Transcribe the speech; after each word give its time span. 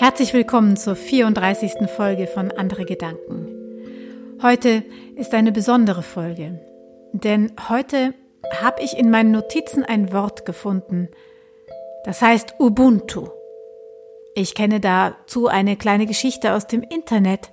Herzlich 0.00 0.32
willkommen 0.32 0.78
zur 0.78 0.96
34. 0.96 1.72
Folge 1.94 2.26
von 2.26 2.50
Andere 2.52 2.86
Gedanken. 2.86 3.46
Heute 4.40 4.82
ist 5.14 5.34
eine 5.34 5.52
besondere 5.52 6.02
Folge, 6.02 6.58
denn 7.12 7.52
heute 7.68 8.14
habe 8.62 8.82
ich 8.82 8.96
in 8.96 9.10
meinen 9.10 9.30
Notizen 9.30 9.84
ein 9.84 10.10
Wort 10.10 10.46
gefunden, 10.46 11.08
das 12.06 12.22
heißt 12.22 12.54
Ubuntu. 12.58 13.28
Ich 14.34 14.54
kenne 14.54 14.80
dazu 14.80 15.48
eine 15.48 15.76
kleine 15.76 16.06
Geschichte 16.06 16.54
aus 16.54 16.66
dem 16.66 16.82
Internet 16.82 17.50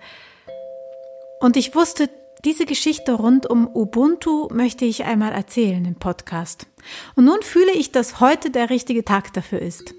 und 1.41 1.57
ich 1.57 1.75
wusste, 1.75 2.09
diese 2.45 2.65
Geschichte 2.65 3.11
rund 3.11 3.45
um 3.45 3.67
Ubuntu 3.75 4.47
möchte 4.53 4.85
ich 4.85 5.03
einmal 5.03 5.33
erzählen 5.33 5.83
im 5.83 5.95
Podcast. 5.95 6.65
Und 7.17 7.25
nun 7.25 7.41
fühle 7.41 7.73
ich, 7.73 7.91
dass 7.91 8.21
heute 8.21 8.51
der 8.51 8.69
richtige 8.69 9.03
Tag 9.03 9.33
dafür 9.33 9.61
ist. 9.61 9.96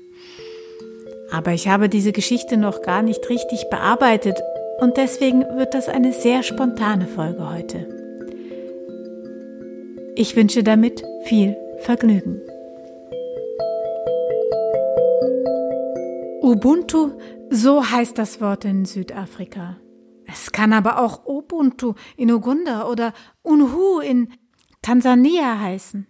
Aber 1.30 1.52
ich 1.52 1.68
habe 1.68 1.88
diese 1.88 2.12
Geschichte 2.12 2.56
noch 2.56 2.82
gar 2.82 3.02
nicht 3.02 3.28
richtig 3.28 3.68
bearbeitet 3.70 4.40
und 4.80 4.96
deswegen 4.96 5.40
wird 5.56 5.74
das 5.74 5.88
eine 5.88 6.12
sehr 6.12 6.42
spontane 6.42 7.06
Folge 7.06 7.50
heute. 7.50 7.88
Ich 10.14 10.34
wünsche 10.36 10.62
damit 10.62 11.04
viel 11.24 11.56
Vergnügen. 11.80 12.40
Ubuntu, 16.42 17.12
so 17.50 17.90
heißt 17.90 18.18
das 18.18 18.40
Wort 18.40 18.64
in 18.64 18.84
Südafrika. 18.84 19.76
Es 20.26 20.52
kann 20.52 20.72
aber 20.72 21.00
auch 21.00 21.26
Ubuntu 21.26 21.94
in 22.16 22.30
Uganda 22.30 22.88
oder 22.88 23.12
Unhu 23.42 24.00
in 24.00 24.32
Tansania 24.82 25.60
heißen. 25.60 26.06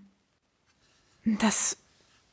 Das 1.41 1.77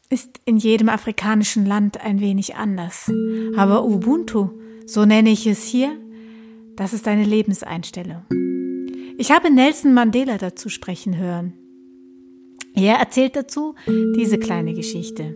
ist 0.09 0.39
in 0.45 0.57
jedem 0.57 0.89
afrikanischen 0.89 1.65
Land 1.65 2.01
ein 2.01 2.19
wenig 2.19 2.55
anders. 2.55 3.11
Aber 3.55 3.85
Ubuntu, 3.85 4.49
so 4.85 5.05
nenne 5.05 5.29
ich 5.29 5.47
es 5.47 5.63
hier, 5.63 5.97
das 6.75 6.93
ist 6.93 7.07
eine 7.07 7.23
Lebenseinstellung. 7.23 8.23
Ich 9.17 9.31
habe 9.31 9.49
Nelson 9.49 9.93
Mandela 9.93 10.37
dazu 10.37 10.69
sprechen 10.69 11.17
hören. 11.17 11.53
Er 12.73 12.95
erzählt 12.95 13.35
dazu 13.35 13.75
diese 13.87 14.37
kleine 14.37 14.73
Geschichte. 14.73 15.35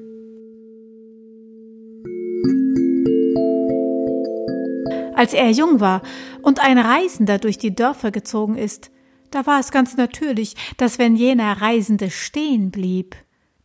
Als 5.16 5.34
er 5.34 5.50
jung 5.52 5.80
war 5.80 6.02
und 6.42 6.62
ein 6.62 6.78
Reisender 6.78 7.40
durch 7.40 7.58
die 7.58 7.76
Dörfer 7.76 8.12
gezogen 8.12 8.58
ist, 8.58 8.92
da 9.32 9.46
war 9.46 9.60
es 9.60 9.72
ganz 9.72 9.98
natürlich, 9.98 10.56
dass 10.78 10.98
wenn 11.00 11.16
jener 11.16 11.62
Reisende 11.62 12.10
stehen 12.10 12.72
blieb, 12.72 13.16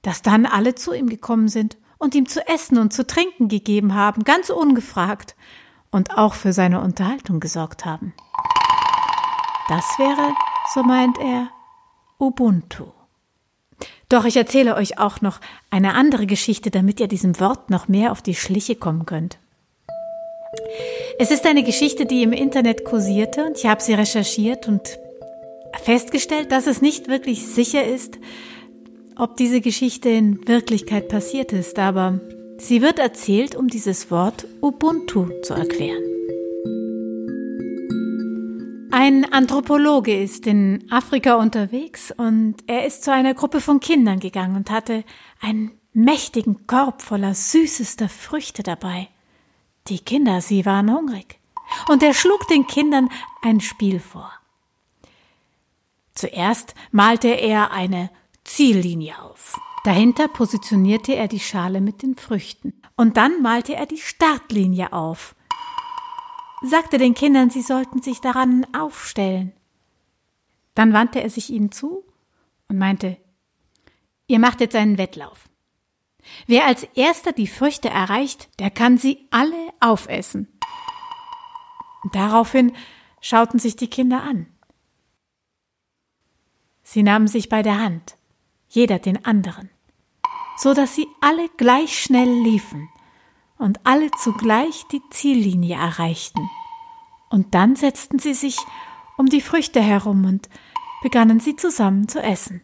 dass 0.05 0.23
dann 0.23 0.47
alle 0.47 0.77
zu 0.77 0.93
ihm 0.93 1.09
gekommen 1.09 1.49
sind 1.49 1.77
und 1.99 2.15
ihm 2.15 2.29
zu 2.29 2.47
essen 2.47 2.79
und 2.79 2.93
zu 2.93 3.07
trinken 3.07 3.49
gegeben 3.49 3.95
haben, 3.95 4.23
ganz 4.23 4.51
ungefragt, 4.51 5.35
und 5.91 6.19
auch 6.19 6.35
für 6.35 6.53
seine 6.53 6.81
Unterhaltung 6.81 7.39
gesorgt 7.39 7.85
haben. 7.85 8.15
Das 9.69 9.85
wäre, 9.97 10.35
so 10.75 10.83
meint 10.83 11.19
er, 11.19 11.51
Ubuntu. 12.19 12.87
Doch 14.09 14.25
ich 14.25 14.37
erzähle 14.37 14.75
euch 14.75 14.99
auch 14.99 15.21
noch 15.21 15.41
eine 15.71 15.95
andere 15.95 16.27
Geschichte, 16.27 16.73
damit 16.73 16.99
ihr 16.99 17.07
diesem 17.07 17.39
Wort 17.39 17.71
noch 17.71 17.87
mehr 17.87 18.11
auf 18.11 18.23
die 18.23 18.35
Schliche 18.35 18.75
kommen 18.75 19.07
könnt. 19.07 19.39
Es 21.21 21.31
ist 21.31 21.47
eine 21.47 21.63
Geschichte, 21.63 22.07
die 22.07 22.25
im 22.25 22.33
Internet 22.33 22.85
kursierte 22.85 23.45
und 23.45 23.59
ich 23.59 23.67
habe 23.67 23.81
sie 23.81 23.95
recherchiert 23.95 24.67
und 24.67 24.99
festgestellt, 25.81 26.51
dass 26.51 26.67
es 26.67 26.83
nicht 26.83 27.07
wirklich 27.07 27.47
sicher 27.47 27.85
ist, 27.85 28.19
ob 29.17 29.37
diese 29.37 29.61
Geschichte 29.61 30.09
in 30.09 30.47
Wirklichkeit 30.47 31.09
passiert 31.09 31.53
ist, 31.53 31.79
aber 31.79 32.21
sie 32.59 32.83
wird 32.83 32.99
erzählt, 32.99 33.55
um 33.55 33.69
dieses 33.69 34.11
Wort 34.11 34.47
Ubuntu 34.61 35.29
zu 35.43 35.55
erklären. 35.55 36.03
Ein 38.91 39.33
Anthropologe 39.33 40.23
ist 40.23 40.47
in 40.47 40.85
Afrika 40.91 41.35
unterwegs 41.35 42.13
und 42.17 42.57
er 42.69 42.87
ist 42.87 43.03
zu 43.03 43.13
einer 43.13 43.35
Gruppe 43.35 43.61
von 43.61 43.81
Kindern 43.81 44.21
gegangen 44.21 44.55
und 44.57 44.71
hatte 44.71 45.05
einen 45.41 45.73
mächtigen 45.93 46.67
Korb 46.67 47.03
voller 47.03 47.35
süßester 47.35 48.09
Früchte 48.09 48.63
dabei. 48.63 49.09
Die 49.89 49.99
Kinder, 49.99 50.41
sie 50.41 50.65
waren 50.65 50.93
hungrig. 50.93 51.41
Und 51.89 52.03
er 52.03 52.15
schlug 52.15 52.47
den 52.49 52.67
Kindern 52.67 53.09
ein 53.43 53.61
Spiel 53.61 53.99
vor. 53.99 54.31
Zuerst 56.15 56.75
malte 56.93 57.29
er 57.29 57.73
eine 57.73 58.11
Ziellinie 58.45 59.21
auf. 59.21 59.59
Dahinter 59.85 60.29
positionierte 60.29 61.15
er 61.15 61.29
die 61.29 61.41
Schale 61.41 61.81
mit 61.81 62.03
den 62.03 62.15
Früchten. 62.15 62.81
Und 62.97 63.17
dann 63.17 63.43
malte 63.43 63.75
er 63.75 63.87
die 63.87 63.99
Startlinie 63.99 64.93
auf. 64.93 65.35
Sagte 66.63 66.97
den 66.99 67.15
Kindern, 67.15 67.51
sie 67.51 67.63
sollten 67.63 68.01
sich 68.01 68.21
daran 68.21 68.67
aufstellen. 68.75 69.53
Dann 70.75 70.93
wandte 70.93 71.23
er 71.23 71.31
sich 71.31 71.51
ihnen 71.51 71.73
zu 71.73 72.05
und 72.69 72.79
meinte, 72.79 73.19
ihr 74.27 74.39
macht 74.39 74.61
jetzt 74.61 74.77
einen 74.77 74.97
Wettlauf. 74.97 75.51
Wer 76.47 76.67
als 76.67 76.85
erster 76.95 77.33
die 77.33 77.47
Früchte 77.47 77.91
erreicht, 77.91 78.49
der 78.61 78.71
kann 78.71 78.97
sie 78.97 79.27
alle 79.31 79.73
aufessen. 79.81 80.49
Daraufhin 82.13 82.73
schauten 83.21 83.59
sich 83.59 83.77
die 83.77 83.89
Kinder 83.89 84.23
an. 84.23 84.47
Sie 86.83 87.03
nahmen 87.03 87.29
sich 87.29 87.49
bei 87.49 87.63
der 87.63 87.79
Hand 87.79 88.17
jeder 88.75 88.99
den 88.99 89.25
anderen, 89.25 89.71
so 90.57 90.75
dass 90.75 90.95
sie 90.95 91.07
alle 91.21 91.49
gleich 91.57 92.03
schnell 92.03 92.29
liefen 92.43 92.89
und 93.57 93.81
alle 93.85 94.11
zugleich 94.23 94.85
die 94.91 95.03
Ziellinie 95.11 95.77
erreichten. 95.77 96.51
Und 97.31 97.55
dann 97.55 97.77
setzten 97.77 98.19
sie 98.19 98.35
sich 98.35 98.59
um 99.17 99.27
die 99.27 99.41
Früchte 99.41 99.81
herum 99.81 100.25
und 100.25 100.49
begannen 101.03 101.41
sie 101.41 101.57
zusammen 101.57 102.09
zu 102.09 102.21
essen. 102.21 102.63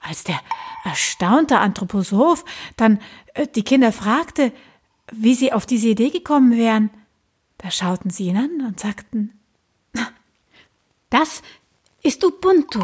Als 0.00 0.24
der 0.24 0.40
erstaunte 0.84 1.58
Anthroposoph 1.58 2.44
dann 2.76 3.00
äh, 3.34 3.46
die 3.46 3.62
Kinder 3.62 3.92
fragte, 3.92 4.52
wie 5.12 5.34
sie 5.34 5.52
auf 5.52 5.66
diese 5.66 5.88
Idee 5.88 6.10
gekommen 6.10 6.56
wären, 6.56 6.90
da 7.58 7.70
schauten 7.70 8.10
sie 8.10 8.28
ihn 8.28 8.36
an 8.36 8.66
und 8.66 8.80
sagten, 8.80 9.38
das 11.10 11.42
ist 12.02 12.24
Ubuntu. 12.24 12.80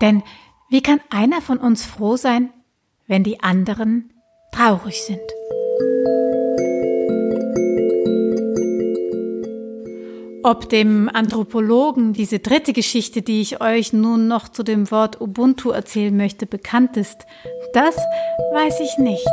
Denn 0.00 0.22
wie 0.70 0.82
kann 0.82 1.00
einer 1.10 1.40
von 1.40 1.58
uns 1.58 1.84
froh 1.84 2.16
sein, 2.16 2.52
wenn 3.06 3.22
die 3.22 3.40
anderen 3.40 4.12
traurig 4.52 5.02
sind? 5.02 5.20
Ob 10.42 10.68
dem 10.68 11.08
Anthropologen 11.08 12.12
diese 12.12 12.38
dritte 12.38 12.74
Geschichte, 12.74 13.22
die 13.22 13.40
ich 13.40 13.62
euch 13.62 13.94
nun 13.94 14.28
noch 14.28 14.50
zu 14.50 14.62
dem 14.62 14.90
Wort 14.90 15.18
Ubuntu 15.18 15.70
erzählen 15.70 16.14
möchte, 16.14 16.44
bekannt 16.44 16.98
ist, 16.98 17.24
das 17.72 17.96
weiß 18.52 18.80
ich 18.80 18.98
nicht. 18.98 19.26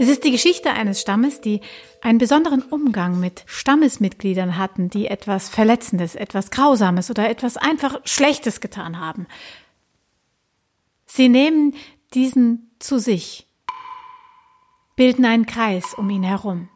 Es 0.00 0.08
ist 0.08 0.24
die 0.24 0.30
Geschichte 0.30 0.70
eines 0.70 1.02
Stammes, 1.02 1.42
die 1.42 1.60
einen 2.00 2.16
besonderen 2.16 2.62
Umgang 2.62 3.20
mit 3.20 3.42
Stammesmitgliedern 3.44 4.56
hatten, 4.56 4.88
die 4.88 5.08
etwas 5.08 5.50
Verletzendes, 5.50 6.14
etwas 6.14 6.50
Grausames 6.50 7.10
oder 7.10 7.28
etwas 7.28 7.58
einfach 7.58 8.00
Schlechtes 8.04 8.62
getan 8.62 8.98
haben. 8.98 9.26
Sie 11.04 11.28
nehmen 11.28 11.74
diesen 12.14 12.70
zu 12.78 12.98
sich, 12.98 13.46
bilden 14.96 15.26
einen 15.26 15.44
Kreis 15.44 15.92
um 15.92 16.08
ihn 16.08 16.22
herum. 16.22 16.70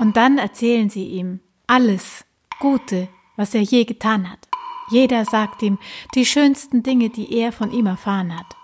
Und 0.00 0.16
dann 0.16 0.38
erzählen 0.38 0.90
sie 0.90 1.06
ihm 1.06 1.38
alles 1.68 2.24
Gute, 2.58 3.06
was 3.36 3.54
er 3.54 3.62
je 3.62 3.84
getan 3.84 4.28
hat. 4.28 4.48
Jeder 4.90 5.24
sagt 5.24 5.62
ihm 5.62 5.78
die 6.16 6.26
schönsten 6.26 6.82
Dinge, 6.82 7.10
die 7.10 7.32
er 7.32 7.52
von 7.52 7.70
ihm 7.70 7.86
erfahren 7.86 8.36
hat, 8.36 8.56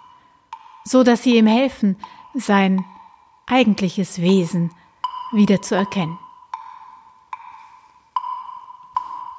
so 0.82 1.04
dass 1.04 1.22
sie 1.22 1.36
ihm 1.36 1.46
helfen, 1.46 1.96
sein 2.34 2.84
eigentliches 3.46 4.20
Wesen 4.20 4.72
wieder 5.32 5.62
zu 5.62 5.74
erkennen. 5.74 6.18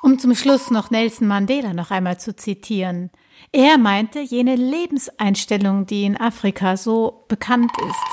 Um 0.01 0.19
zum 0.19 0.36
Schluss 0.36 0.71
noch 0.71 0.89
Nelson 0.89 1.27
Mandela 1.27 1.74
noch 1.74 1.92
einmal 1.92 2.19
zu 2.19 2.36
zitieren. 2.36 3.12
Er 3.51 3.77
meinte 3.77 4.19
jene 4.19 4.56
Lebenseinstellung, 4.56 5.86
die 5.86 6.06
in 6.06 6.18
Afrika 6.18 6.77
so 6.77 7.25
bekannt 7.27 7.71
ist. 7.89 8.06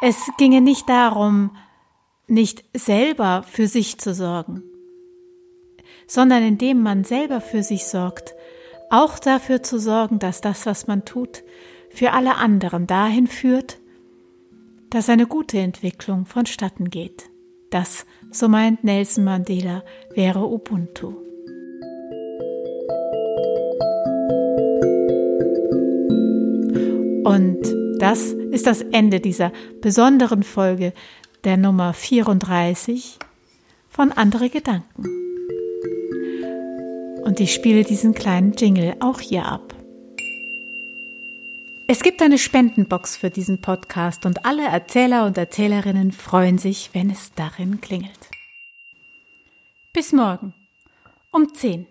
Es 0.00 0.30
ginge 0.38 0.60
nicht 0.60 0.88
darum, 0.88 1.56
nicht 2.26 2.64
selber 2.74 3.44
für 3.44 3.68
sich 3.68 3.98
zu 3.98 4.14
sorgen, 4.14 4.64
sondern 6.08 6.42
indem 6.42 6.82
man 6.82 7.04
selber 7.04 7.40
für 7.40 7.62
sich 7.62 7.86
sorgt, 7.86 8.34
auch 8.90 9.18
dafür 9.18 9.62
zu 9.62 9.78
sorgen, 9.78 10.18
dass 10.18 10.40
das, 10.40 10.66
was 10.66 10.86
man 10.86 11.04
tut, 11.04 11.44
für 11.90 12.12
alle 12.12 12.36
anderen 12.36 12.86
dahin 12.86 13.26
führt, 13.26 13.78
dass 14.92 15.08
eine 15.08 15.26
gute 15.26 15.58
Entwicklung 15.58 16.26
vonstatten 16.26 16.90
geht. 16.90 17.30
Das, 17.70 18.04
so 18.30 18.46
meint 18.46 18.84
Nelson 18.84 19.24
Mandela, 19.24 19.82
wäre 20.14 20.46
Ubuntu. 20.46 21.14
Und 27.24 27.58
das 27.98 28.32
ist 28.50 28.66
das 28.66 28.82
Ende 28.82 29.20
dieser 29.20 29.50
besonderen 29.80 30.42
Folge 30.42 30.92
der 31.44 31.56
Nummer 31.56 31.94
34 31.94 33.18
von 33.88 34.12
Andere 34.12 34.50
Gedanken. 34.50 35.04
Und 37.24 37.40
ich 37.40 37.54
spiele 37.54 37.84
diesen 37.84 38.12
kleinen 38.12 38.52
Jingle 38.52 38.96
auch 39.00 39.20
hier 39.20 39.46
ab. 39.46 39.74
Es 41.88 42.02
gibt 42.02 42.22
eine 42.22 42.38
Spendenbox 42.38 43.16
für 43.16 43.30
diesen 43.30 43.60
Podcast 43.60 44.24
und 44.24 44.46
alle 44.46 44.64
Erzähler 44.64 45.26
und 45.26 45.36
Erzählerinnen 45.36 46.12
freuen 46.12 46.58
sich, 46.58 46.90
wenn 46.92 47.10
es 47.10 47.32
darin 47.34 47.80
klingelt. 47.80 48.30
Bis 49.92 50.12
morgen 50.12 50.54
um 51.32 51.52
10. 51.52 51.86